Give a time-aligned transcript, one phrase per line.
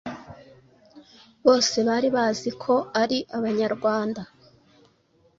[1.45, 4.21] Bose kandi bari bazi ko ari Abanyarwanda